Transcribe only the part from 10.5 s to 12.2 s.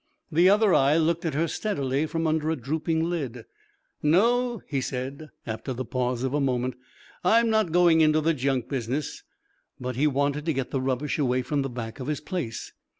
get the rubbish away from the back of his